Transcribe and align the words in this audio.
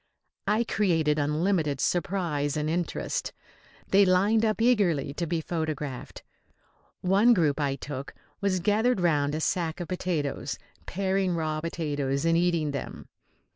I 0.47 0.63
created 0.63 1.19
unlimited 1.19 1.79
surprise 1.79 2.57
and 2.57 2.67
interest. 2.67 3.33
They 3.89 4.03
lined 4.03 4.43
up 4.43 4.59
eagerly 4.59 5.13
to 5.13 5.27
be 5.27 5.41
photographed. 5.41 6.23
One 7.01 7.35
group 7.35 7.59
I 7.59 7.75
took 7.75 8.15
was 8.41 8.61
gathered 8.61 8.99
round 8.99 9.35
a 9.35 9.39
sack 9.39 9.79
of 9.79 9.87
potatoes, 9.87 10.57
paring 10.87 11.35
raw 11.35 11.61
potatoes 11.61 12.25
and 12.25 12.35
eating 12.35 12.71
them. 12.71 13.09